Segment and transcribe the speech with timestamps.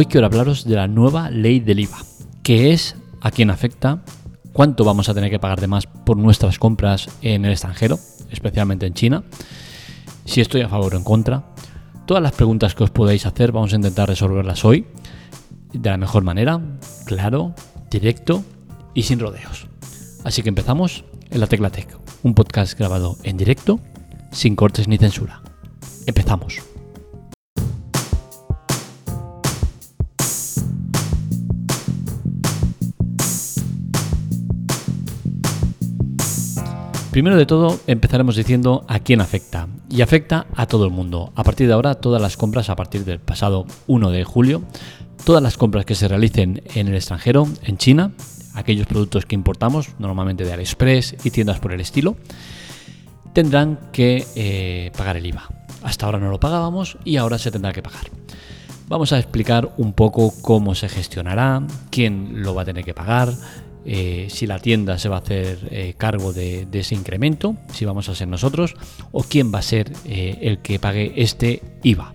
[0.00, 1.98] Hoy quiero hablaros de la nueva ley del IVA,
[2.44, 4.04] qué es, a quién afecta,
[4.52, 7.98] cuánto vamos a tener que pagar de más por nuestras compras en el extranjero,
[8.30, 9.24] especialmente en China,
[10.24, 11.46] si estoy a favor o en contra.
[12.06, 14.86] Todas las preguntas que os podáis hacer vamos a intentar resolverlas hoy
[15.72, 16.60] de la mejor manera,
[17.04, 17.56] claro,
[17.90, 18.44] directo
[18.94, 19.66] y sin rodeos.
[20.22, 21.88] Así que empezamos en la Tecla Tech,
[22.22, 23.80] un podcast grabado en directo,
[24.30, 25.42] sin cortes ni censura.
[26.06, 26.77] Empezamos.
[37.10, 39.66] Primero de todo, empezaremos diciendo a quién afecta.
[39.88, 41.32] Y afecta a todo el mundo.
[41.36, 44.62] A partir de ahora, todas las compras, a partir del pasado 1 de julio,
[45.24, 48.12] todas las compras que se realicen en el extranjero, en China,
[48.54, 52.16] aquellos productos que importamos, normalmente de AliExpress y tiendas por el estilo,
[53.32, 55.48] tendrán que eh, pagar el IVA.
[55.82, 58.10] Hasta ahora no lo pagábamos y ahora se tendrá que pagar.
[58.86, 63.32] Vamos a explicar un poco cómo se gestionará, quién lo va a tener que pagar,
[63.90, 68.10] eh, si la tienda se va a hacer eh, cargo de, ese incremento, si vamos
[68.10, 68.76] a ser nosotros,
[69.12, 72.12] o quién va a ser eh, el que pague este IVA.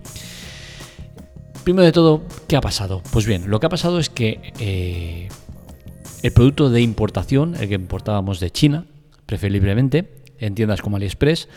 [1.64, 3.02] Primero de todo, ¿qué ha pasado?
[3.10, 5.28] Pues bien, lo que ha pasado es que
[6.22, 8.86] el producto de importación, el que importábamos de China,
[9.26, 11.48] preferiblemente, en tiendas como AliExpress,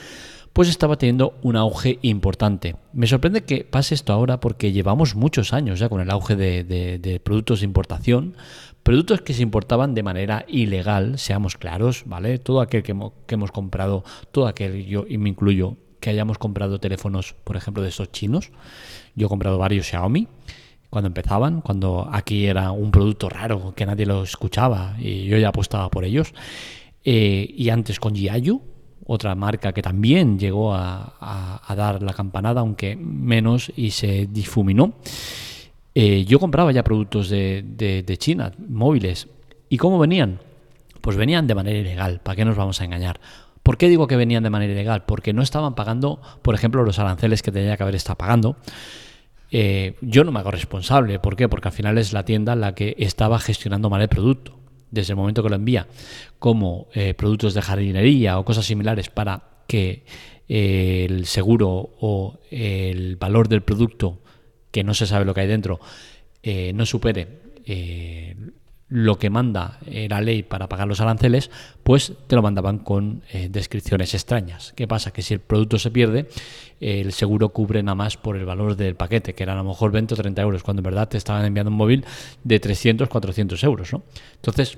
[0.52, 2.76] pues estaba teniendo un auge importante.
[2.92, 7.22] Me sorprende que pase esto ahora porque llevamos muchos años ya con el auge de
[7.24, 8.36] productos de importación,
[8.88, 12.40] Productos que se importaban de manera ilegal, seamos claros, ¿vale?
[12.40, 17.36] Todo aquel que hemos, comprado, todo aquel, yo y me incluyo, que hayamos comprado teléfonos,
[17.44, 18.50] por ejemplo, de esos chinos.
[19.14, 20.30] Yo he comprado varios Xiaomi
[20.90, 25.50] cuando empezaban, cuando aquí era un producto raro que nadie lo escuchaba y yo ya
[25.50, 26.34] apostaba por ellos.
[27.04, 28.62] Eh, y antes con Jiayu,
[29.06, 34.94] otra marca que también llegó a, a, dar la campanada, aunque menos, y se difuminó.
[36.00, 39.30] Eh, yo compraba ya productos de, China, móviles.
[39.68, 40.38] ¿Y cómo venían?
[41.02, 42.20] Pues venían de manera ilegal.
[42.22, 43.20] ¿Para qué nos vamos a engañar?
[43.64, 45.06] ¿Por qué digo que venían de manera ilegal?
[45.06, 48.58] Porque no estaban pagando, por ejemplo, los aranceles que tenía que haber estado pagando.
[49.50, 51.18] Eh, yo no me hago responsable.
[51.18, 51.50] ¿Por qué?
[51.50, 54.56] Porque al final es la tienda la que estaba gestionando mal el producto.
[54.92, 55.88] Desde el momento que lo envía
[56.38, 60.06] como eh, productos de jardinería o cosas similares para que
[60.48, 64.20] el seguro o el valor del producto
[64.78, 65.80] que no se sabe lo que hay dentro,
[66.44, 68.36] eh, no supere eh,
[68.90, 71.50] lo que manda eh, la ley para pagar los aranceles,
[71.82, 74.74] pues te lo mandaban con descripciones extrañas.
[74.76, 75.10] ¿Qué pasa?
[75.10, 76.30] Que si el producto se pierde,
[76.80, 79.92] el seguro cubre nada más por el valor del paquete, que era a lo mejor
[79.92, 82.06] 20 o 30 euros, cuando en verdad te estaban enviando un móvil
[82.44, 83.94] de 300, 400 euros.
[83.94, 84.04] ¿no?
[84.36, 84.78] Entonces,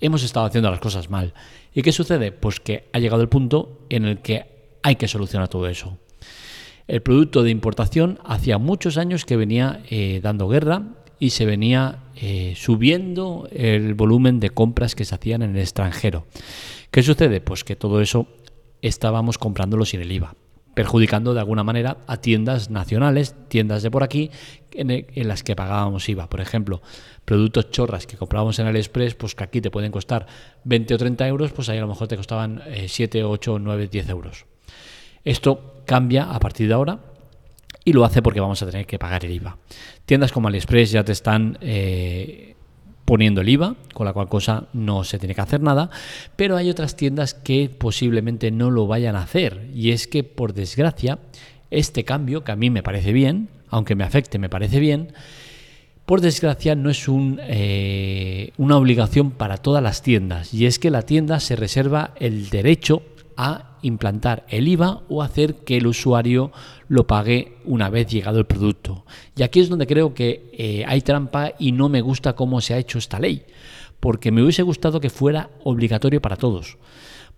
[0.00, 1.34] hemos estado haciendo las cosas mal.
[1.72, 2.32] ¿Y qué sucede?
[2.32, 6.00] Pues que ha llegado el punto en el que hay que solucionar todo eso.
[6.88, 10.84] El producto de importación hacía muchos años que venía eh, dando guerra
[11.18, 16.26] y se venía eh, subiendo el volumen de compras que se hacían en el extranjero.
[16.92, 17.40] ¿Qué sucede?
[17.40, 18.28] Pues que todo eso
[18.82, 20.36] estábamos comprándolo sin el IVA,
[20.74, 24.30] perjudicando de alguna manera a tiendas nacionales, tiendas de por aquí,
[24.70, 26.28] en, las que pagábamos IVA.
[26.30, 26.82] Por ejemplo,
[27.24, 30.28] productos chorras que comprábamos en AliExpress, pues que aquí te pueden costar
[30.62, 34.08] 20 o 30 euros, pues ahí a lo mejor te costaban 7, 8, 9, 10
[34.10, 34.46] euros.
[35.26, 37.00] Esto cambia a partir de ahora
[37.84, 39.58] y lo hace porque vamos a tener que pagar el IVA.
[40.06, 42.54] Tiendas como AliExpress ya te están eh,
[43.04, 45.90] poniendo el IVA, con la cual cosa no se tiene que hacer nada,
[46.36, 50.54] pero hay otras tiendas que posiblemente no lo vayan a hacer y es que por
[50.54, 51.18] desgracia
[51.72, 55.12] este cambio, que a mí me parece bien, aunque me afecte me parece bien,
[56.04, 61.02] por desgracia no es eh, una obligación para todas las tiendas y es que la
[61.02, 63.02] tienda se reserva el derecho
[63.36, 66.52] a implantar el IVA o hacer que el usuario
[66.88, 69.04] lo pague una vez llegado el producto.
[69.36, 72.74] Y aquí es donde creo que eh, hay trampa y no me gusta cómo se
[72.74, 73.44] ha hecho esta ley,
[74.00, 76.78] porque me hubiese gustado que fuera obligatorio para todos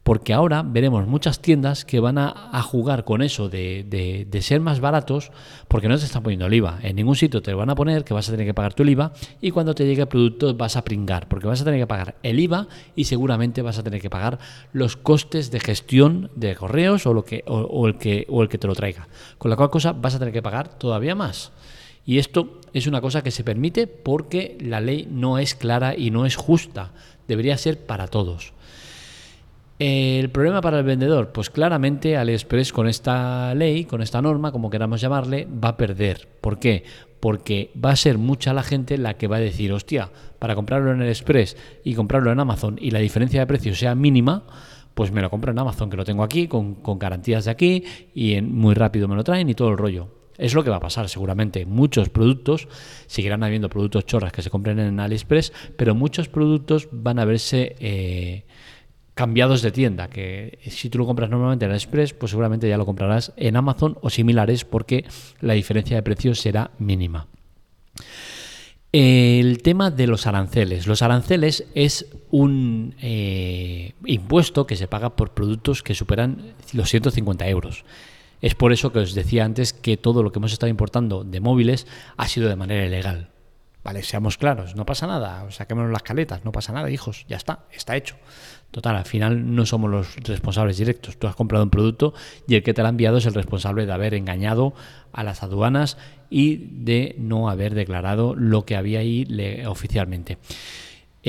[0.03, 5.31] porque ahora veremos muchas tiendas que van a, jugar con eso de, ser más baratos
[5.69, 6.79] porque no te están poniendo el IVA.
[6.83, 8.85] En ningún sitio te lo van a poner que vas a tener que pagar tu
[8.85, 9.13] IVA
[9.43, 12.15] y cuando te llegue el producto vas a pringar porque vas a tener que pagar
[12.23, 14.39] el IVA y seguramente vas a tener que pagar
[14.73, 18.67] los costes de gestión de correos o, lo que, el, que, o el que te
[18.67, 19.09] lo traiga.
[19.37, 21.53] Con la cual cosa vas a tener que pagar todavía más.
[22.07, 26.11] Y esto es una cosa que se permite porque la ley no es clara y
[26.11, 26.93] no es justa.
[27.27, 28.55] Debería ser para todos.
[29.79, 34.71] El problema para el vendedor, pues claramente AliExpress con esta ley, con esta norma, como
[34.71, 36.29] queramos llamarle, va a perder.
[36.41, 36.83] ¿Por qué?
[37.21, 40.11] Porque va a ser mucha la gente la que va a decir, hostia,
[40.41, 44.45] para comprarlo en AliExpress y comprarlo en Amazon y la diferencia de precio sea mínima,
[44.95, 47.85] pues me lo compro en Amazon, que lo tengo aquí, con, garantías de aquí
[48.17, 50.09] y muy rápido me lo traen y todo el rollo.
[50.37, 51.67] Es lo que va a pasar seguramente.
[51.67, 52.67] Muchos productos,
[53.07, 57.77] seguirán habiendo productos chorras que se compren en AliExpress, pero muchos productos van a verse...
[57.79, 58.45] Eh,
[59.19, 62.87] cambiados de tienda, que si tú lo compras normalmente en AliExpress, pues seguramente ya lo
[62.87, 65.07] comprarás en Amazon o similares porque
[65.41, 67.27] la diferencia de precios será mínima.
[68.93, 70.87] El tema de los aranceles.
[70.87, 77.49] Los aranceles es un eh, impuesto que se paga por productos que superan los 150
[77.49, 77.85] euros.
[78.41, 81.41] Es por eso que os decía antes que todo lo que hemos estado importando de
[81.41, 83.31] móviles ha sido de manera ilegal.
[83.89, 87.61] Vale, seamos claros, no pasa nada, saquémonos las caletas, no pasa nada, hijos, ya está,
[87.73, 88.17] está hecho.
[88.71, 91.19] Total, al final no somos los responsables directos.
[91.19, 92.13] Tú has comprado un producto
[92.47, 94.75] y el que te lo ha enviado es el responsable de haber engañado
[95.11, 95.97] a las aduanas
[96.29, 99.27] y de no haber declarado lo que había ahí
[99.67, 100.37] oficialmente.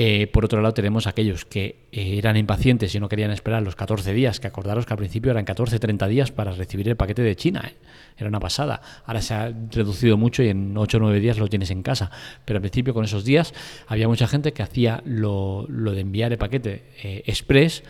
[0.02, 3.76] Eh, por otro lado, tenemos aquellos que eh, eran impacientes y no querían esperar los
[3.76, 7.36] 14 días, que acordaros que al principio eran 14-30 días para recibir el paquete de
[7.36, 7.62] China.
[7.68, 7.76] ¿eh?
[8.16, 8.80] Era una pasada.
[9.04, 12.10] Ahora se ha reducido mucho y en 8 o 9 días lo tienes en casa.
[12.46, 13.52] Pero al principio, con esos días,
[13.88, 16.82] había mucha gente que hacía lo, de enviar el paquete
[17.26, 17.84] express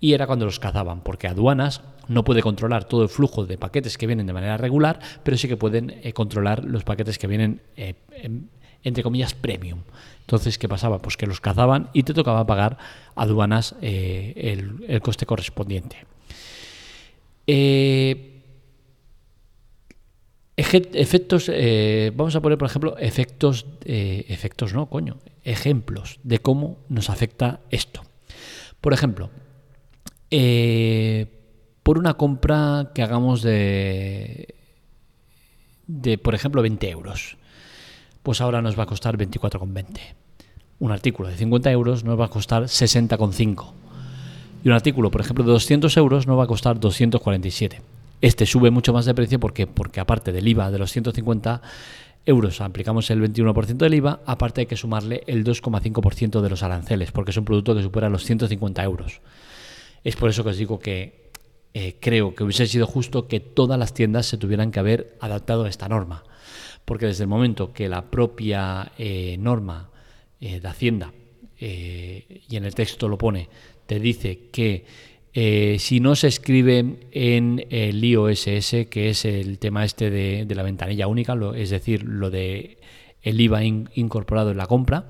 [0.00, 3.98] y era cuando los cazaban, porque aduanas no puede controlar todo el flujo de paquetes
[3.98, 7.60] que vienen de manera regular, pero sí que pueden controlar los paquetes que vienen
[8.84, 9.80] entre comillas, premium.
[10.20, 11.00] Entonces, ¿qué pasaba?
[11.00, 12.78] Pues que los cazaban y te tocaba pagar
[13.14, 14.32] aduanas eh,
[14.88, 16.06] el, coste correspondiente.
[17.46, 18.40] Eh,
[20.56, 27.10] efectos, eh, vamos a poner, por ejemplo, efectos, efectos no, coño, ejemplos de cómo nos
[27.10, 28.02] afecta esto.
[28.80, 29.30] Por ejemplo,
[31.82, 34.54] por una compra que hagamos de,
[35.86, 37.36] de, por ejemplo, 20 euros
[38.22, 40.00] pues ahora nos va a costar 24,20.
[40.78, 43.72] Un artículo de 50 euros nos va a costar 60,5.
[44.64, 47.82] Y un artículo, por ejemplo, de 200 euros nos va a costar 247.
[48.20, 51.62] Este sube mucho más de precio porque, porque aparte del IVA de los 150
[52.24, 57.10] euros aplicamos el 21% del IVA, aparte hay que sumarle el 2,5% de los aranceles,
[57.10, 59.20] porque es un producto que supera los 150 euros.
[60.04, 61.30] Es por eso que os digo que
[61.74, 65.64] eh, creo que hubiese sido justo que todas las tiendas se tuvieran que haber adaptado
[65.64, 66.22] a esta norma
[66.84, 69.90] porque desde el momento que la propia eh, norma
[70.40, 71.12] eh, de Hacienda,
[71.58, 73.48] eh, y en el texto lo pone,
[73.86, 74.84] te dice que
[75.78, 81.06] si no se escribe en el IOSS, que es el tema este de, la ventanilla
[81.06, 82.76] única, es decir, lo de
[83.22, 85.06] el IVA incorporado en la compra,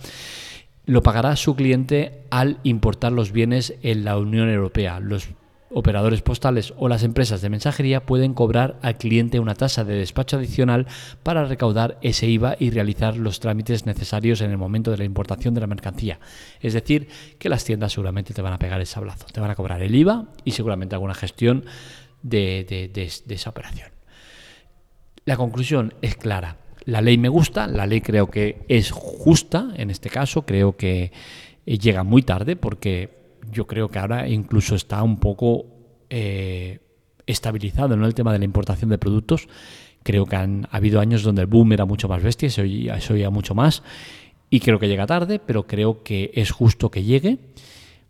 [0.86, 5.00] lo pagará su cliente al importar los bienes en la Unión Europea.
[5.74, 10.36] Operadores postales o las empresas de mensajería pueden cobrar al cliente una tasa de despacho
[10.36, 10.86] adicional
[11.22, 15.54] para recaudar ese IVA y realizar los trámites necesarios en el momento de la importación
[15.54, 16.20] de la mercancía.
[16.60, 17.08] Es decir,
[17.38, 19.94] que las tiendas seguramente te van a pegar el sablazo, te van a cobrar el
[19.94, 21.64] IVA y seguramente alguna gestión
[22.22, 23.90] de, de esa operación.
[25.24, 26.56] La conclusión es clara.
[26.84, 31.12] La ley me gusta, la ley creo que es justa en este caso, creo que
[31.64, 35.66] eh, llega muy tarde porque yo creo que ahora incluso está un poco
[36.10, 36.80] eh,
[37.26, 39.48] estabilizado en el tema de la importación de productos.
[40.02, 43.54] Creo que han habido años donde el boom era mucho más bestia, se oía, mucho
[43.54, 43.82] más.
[44.50, 47.38] Y creo que llega tarde, pero creo que es justo que llegue,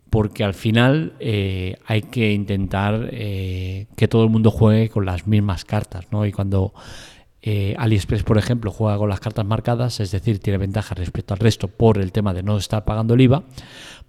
[0.09, 5.27] porque al final eh, hay que intentar eh, que todo el mundo juegue con las
[5.27, 6.07] mismas cartas.
[6.11, 6.25] ¿no?
[6.25, 6.73] Y cuando
[7.77, 11.67] AliExpress, por ejemplo, juega con las cartas marcadas, es decir, tiene ventaja respecto al resto
[11.67, 13.43] por el tema de no estar pagando el IVA,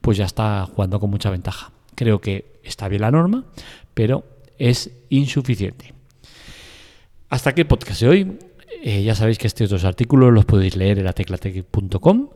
[0.01, 1.73] pues ya está jugando con mucha ventaja.
[1.95, 3.45] Creo que está bien la norma,
[3.93, 4.25] pero
[4.59, 5.95] es insuficiente.
[7.29, 8.39] Hasta aquí el podcast de hoy.
[8.83, 12.29] Eh, ya sabéis que estos dos artículos los podéis leer en la teclatec.com,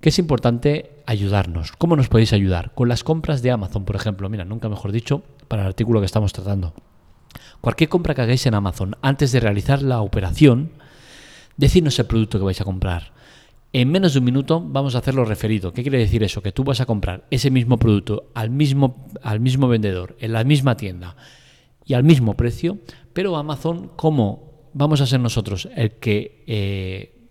[0.00, 1.72] que es importante ayudarnos.
[1.72, 2.72] ¿Cómo nos podéis ayudar?
[2.74, 4.28] Con las compras de Amazon, por ejemplo.
[4.28, 6.74] Mira, nunca mejor dicho, para el artículo que estamos tratando.
[7.60, 10.72] Cualquier compra que hagáis en Amazon, antes de realizar la operación,
[11.56, 13.12] decidnos el producto que vais a comprar.
[13.72, 15.72] En menos de un minuto vamos a hacerlo referido.
[15.72, 16.42] ¿Qué quiere decir eso?
[16.42, 20.44] Que tú vas a comprar ese mismo producto al mismo, al mismo vendedor, en la
[20.44, 21.16] misma tienda
[21.86, 22.78] y al mismo precio,
[23.12, 27.21] pero Amazon, como vamos a ser nosotros el que, eh,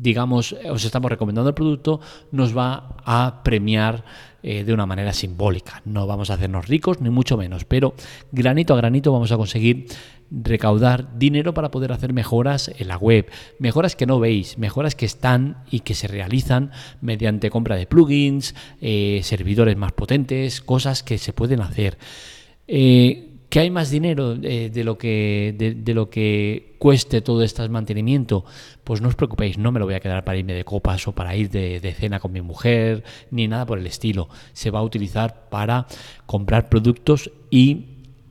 [0.00, 2.00] digamos, os estamos recomendando el producto,
[2.32, 4.04] nos va a premiar
[4.42, 5.82] eh, de una manera simbólica.
[5.84, 7.94] No vamos a hacernos ricos, ni mucho menos, pero
[8.32, 9.86] granito a granito vamos a conseguir
[10.30, 13.26] recaudar dinero para poder hacer mejoras en la web,
[13.58, 18.54] mejoras que no veis, mejoras que están y que se realizan mediante compra de plugins,
[18.80, 21.98] eh, servidores más potentes, cosas que se pueden hacer.
[22.66, 27.68] Eh, ¿Que hay más dinero eh, de, lo que, de, lo que cueste todo este
[27.68, 28.44] mantenimiento?
[28.84, 31.12] Pues no os preocupéis, no me lo voy a quedar para irme de copas o
[31.12, 33.02] para ir de, cena con mi mujer,
[33.32, 34.28] ni nada por el estilo.
[34.52, 35.88] Se va a utilizar para
[36.26, 37.86] comprar productos y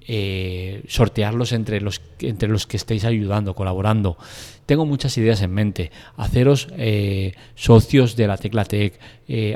[0.08, 4.18] eh, sortearlos entre los, entre los que estéis ayudando, colaborando.
[4.66, 5.92] Tengo muchas ideas en mente.
[6.16, 8.98] Haceros eh, socios de la Tecla Tech,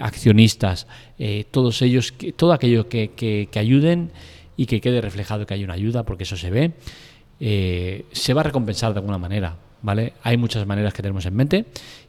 [0.01, 0.87] accionistas,
[1.51, 4.11] todos ellos, todo aquello que, que, ayuden
[4.55, 6.73] y que quede reflejado que hay una ayuda, porque eso se ve,
[8.11, 9.57] se va a recompensar de alguna manera.
[9.83, 10.13] ¿Vale?
[10.23, 11.65] Hay muchas maneras que tenemos en mente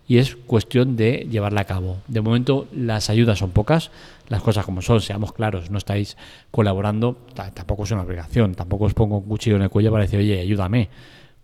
[0.06, 1.98] y es cuestión de llevarla a cabo.
[2.06, 3.90] De momento las ayudas son pocas,
[4.28, 6.16] las cosas como son, seamos claros, no estáis
[6.52, 10.20] colaborando, tampoco es una obligación, tampoco os pongo un cuchillo en el cuello para decir,
[10.20, 10.88] oye, ayúdame,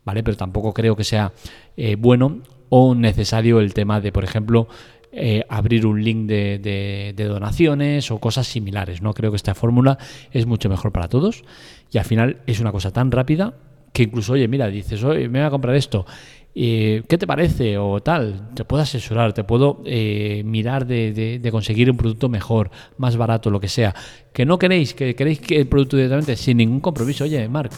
[0.05, 0.23] ¿vale?
[0.23, 1.33] Pero tampoco creo que sea
[1.77, 2.39] eh, bueno
[2.69, 4.69] o necesario el tema de, por ejemplo,
[5.13, 9.03] eh, abrir un link de, de, donaciones o cosas similares.
[9.03, 9.99] No creo que esta fórmula
[10.31, 11.43] es mucho mejor para todos
[11.91, 13.55] y al final es una cosa tan rápida
[13.93, 16.07] que incluso, oye, mira, dices, oye, me voy a comprar esto
[16.55, 17.79] eh, ¿qué te parece?
[17.79, 23.17] O tal, te puedo asesorar, te puedo eh, mirar de, conseguir un producto mejor, más
[23.17, 23.95] barato, lo que sea.
[24.33, 27.25] Que no queréis, que queréis que el producto directamente, sin ningún compromiso.
[27.25, 27.73] Oye, Marc,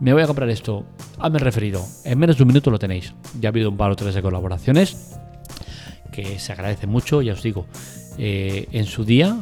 [0.00, 0.84] me voy a comprar esto,
[1.18, 1.82] hazme referido.
[2.04, 3.14] En menos de un minuto lo tenéis.
[3.40, 5.17] Ya ha habido un par o tres de colaboraciones
[6.22, 7.66] que se agradece mucho, ya os digo.
[8.18, 9.38] Eh, en su día,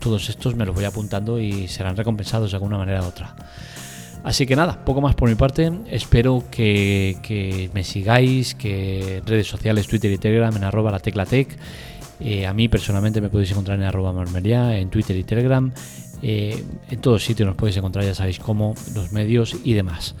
[0.00, 3.34] todos estos me los voy apuntando y serán recompensados de alguna manera u otra.
[4.22, 5.72] Así que nada, poco más por mi parte.
[5.90, 11.56] Espero que, me sigáis, que redes sociales, Twitter y Telegram en arroba la teclatec.
[12.20, 15.72] Eh, a mí personalmente me podéis encontrar en arroba marmería, en Twitter y Telegram.
[16.22, 20.14] Eh, en todos sitios nos podéis encontrar, ya sabéis cómo, los medios y demás.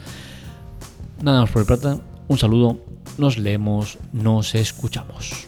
[1.22, 2.02] Nada más por mi parte.
[2.26, 2.78] Un saludo,
[3.18, 5.46] nos leemos, nos escuchamos.